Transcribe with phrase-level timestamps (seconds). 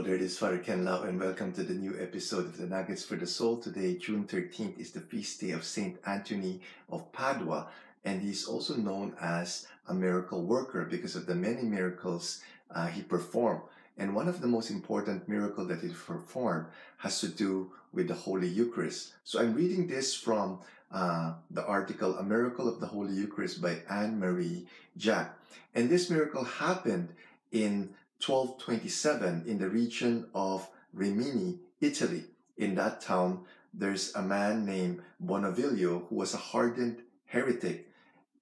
[0.00, 2.66] Hello there, this is Father Ken Lau, and welcome to the new episode of the
[2.66, 3.58] Nuggets for the Soul.
[3.58, 7.66] Today, June 13th, is the feast day of Saint Anthony of Padua,
[8.02, 12.40] and he's also known as a miracle worker because of the many miracles
[12.74, 13.60] uh, he performed.
[13.98, 18.14] And one of the most important miracles that he performed has to do with the
[18.14, 19.12] Holy Eucharist.
[19.24, 20.60] So I'm reading this from
[20.90, 25.36] uh, the article A Miracle of the Holy Eucharist by Anne Marie Jack.
[25.74, 27.10] And this miracle happened
[27.52, 27.90] in
[28.24, 32.24] 1227 in the region of Rimini, Italy.
[32.56, 37.88] In that town, there's a man named Bonavilio who was a hardened heretic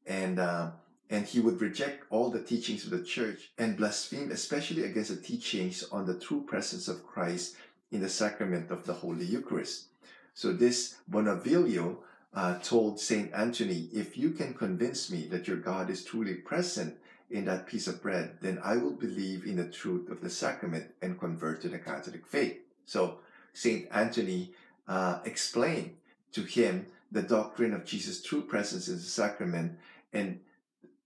[0.07, 0.71] and uh,
[1.11, 5.21] and he would reject all the teachings of the church and blaspheme especially against the
[5.21, 7.57] teachings on the true presence of Christ
[7.93, 9.87] in the sacrament of the Holy Eucharist.
[10.35, 11.99] So this Bonavilio
[12.35, 16.97] uh, told Saint Anthony, if you can convince me that your God is truly present
[17.31, 20.93] in that piece of bread, then I will believe in the truth of the sacrament
[21.03, 22.59] and convert to the Catholic faith.
[22.87, 23.19] So
[23.53, 24.53] Saint Anthony
[24.87, 25.97] uh, explained
[26.33, 29.79] to him the doctrine of Jesus' true presence in the sacrament
[30.13, 30.41] and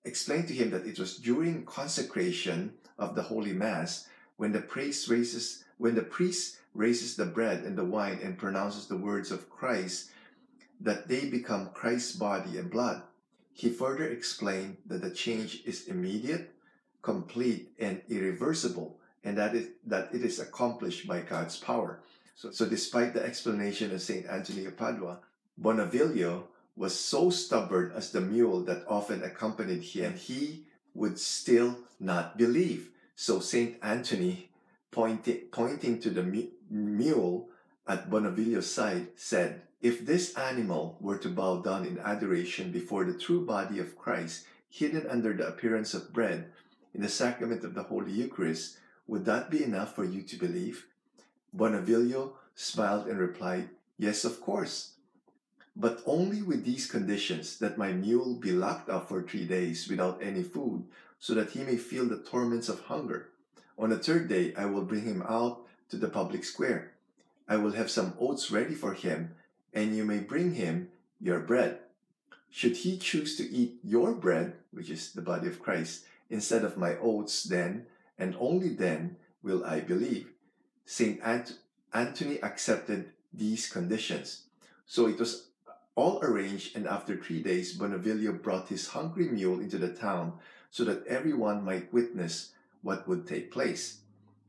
[0.05, 5.09] explained to him that it was during consecration of the Holy Mass when the priest
[5.09, 9.51] raises when the priest raises the bread and the wine and pronounces the words of
[9.51, 10.11] Christ
[10.81, 13.03] that they become Christ's body and blood.
[13.53, 16.53] He further explained that the change is immediate,
[17.03, 22.01] complete, and irreversible, and that it, that it is accomplished by God's power.
[22.35, 24.27] So, so despite the explanation of St.
[24.27, 25.19] Anthony of Padua,
[25.61, 26.45] Bonavilio
[26.77, 30.65] was so stubborn as the mule that often accompanied him, he
[30.95, 32.89] would still not believe.
[33.15, 33.77] So St.
[33.83, 34.49] Anthony,
[34.91, 37.49] pointing, pointing to the mule
[37.87, 43.19] at Bonavilio's side, said, if this animal were to bow down in adoration before the
[43.19, 46.47] true body of Christ, hidden under the appearance of bread,
[46.95, 50.87] in the sacrament of the Holy Eucharist, would that be enough for you to believe?
[51.55, 54.93] Bonavilio smiled and replied, Yes, of course.
[55.75, 60.23] But only with these conditions that my mule be locked up for three days without
[60.23, 60.85] any food,
[61.19, 63.31] so that he may feel the torments of hunger.
[63.77, 66.93] On the third day, I will bring him out to the public square.
[67.49, 69.35] I will have some oats ready for him
[69.73, 70.89] and you may bring him
[71.21, 71.79] your bread.
[72.51, 76.77] Should he choose to eat your bread, which is the body of Christ, instead of
[76.77, 77.87] my oats, then,
[78.19, 80.29] and only then, will I believe.
[80.85, 81.59] Saint Ant-
[81.95, 84.43] Anthony accepted these conditions.
[84.87, 85.49] So it was
[85.95, 90.35] all arranged, and after three days, Bonavilio brought his hungry mule into the town
[90.71, 93.99] so that everyone might witness what would take place.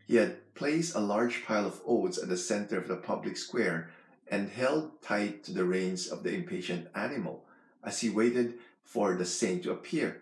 [0.07, 3.89] He had placed a large pile of oats at the center of the public square
[4.27, 7.43] and held tight to the reins of the impatient animal
[7.83, 10.21] as he waited for the saint to appear.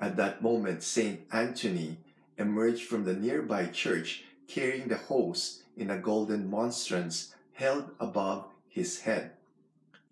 [0.00, 1.98] At that moment, Saint Anthony
[2.36, 9.00] emerged from the nearby church carrying the host in a golden monstrance held above his
[9.00, 9.32] head.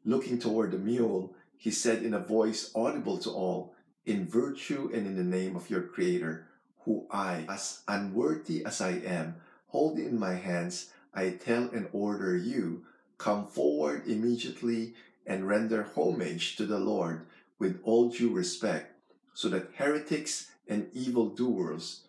[0.05, 3.75] Looking toward the mule, he said in a voice audible to all,
[4.07, 6.47] In virtue and in the name of your Creator,
[6.85, 9.37] who I, as unworthy as I am,
[9.69, 12.87] hold in my hands, I tell and order you
[13.21, 14.95] come forward immediately
[15.27, 17.27] and render homage to the Lord
[17.59, 18.97] with all due respect,
[19.35, 22.01] so that heretics and evildoers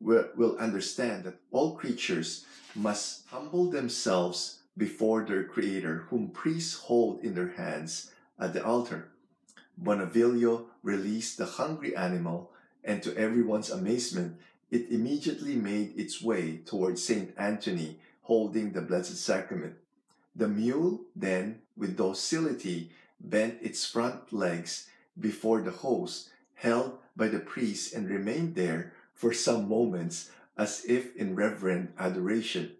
[0.00, 7.20] will, will understand that all creatures must humble themselves before their Creator, whom priests hold
[7.22, 8.10] in their hands
[8.40, 9.08] at the altar.
[9.80, 12.50] Bonavilio released the hungry animal,
[12.82, 14.38] and to everyone's amazement,
[14.70, 19.74] it immediately made its way towards Saint Anthony, holding the Blessed Sacrament.
[20.36, 22.90] The mule then, with docility,
[23.20, 29.32] bent its front legs before the host held by the priest and remained there for
[29.32, 32.72] some moments as if in reverent adoration.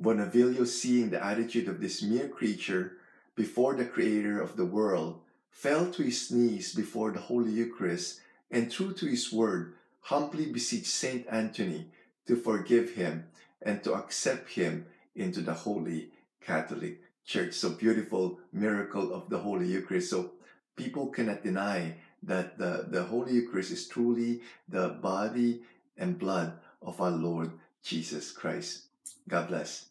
[0.00, 2.98] Bonavilio, seeing the attitude of this mere creature
[3.34, 5.20] before the Creator of the world,
[5.50, 8.20] fell to his knees before the Holy Eucharist
[8.50, 11.90] and, true to his word, humbly beseeched Saint Anthony
[12.26, 13.26] to forgive him
[13.60, 17.54] and to accept him into the Holy Catholic Church.
[17.54, 20.10] So beautiful miracle of the Holy Eucharist.
[20.10, 20.32] So
[20.76, 25.62] people cannot deny that the, the Holy Eucharist is truly the body
[25.96, 26.52] and blood
[26.82, 27.52] of our Lord
[27.82, 28.84] Jesus Christ.
[29.28, 29.86] God bless.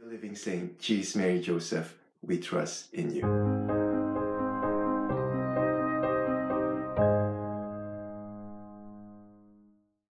[0.00, 3.87] The living saint, Jesus Mary Joseph, we trust in you.